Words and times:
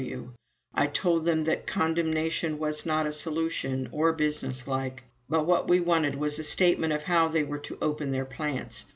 W. 0.01 0.31
I 0.73 0.87
told 0.87 1.25
them 1.25 1.43
that 1.43 1.67
condemnation 1.67 2.57
was 2.57 2.87
not 2.87 3.05
a 3.05 3.13
solution, 3.13 3.87
or 3.91 4.11
businesslike, 4.13 5.03
but 5.29 5.45
what 5.45 5.67
we 5.67 5.79
wanted 5.79 6.15
was 6.15 6.39
a 6.39 6.43
statement 6.43 6.91
of 6.91 7.03
how 7.03 7.27
they 7.27 7.43
were 7.43 7.59
to 7.59 7.77
open 7.83 8.09
their 8.09 8.25
plants. 8.25 8.85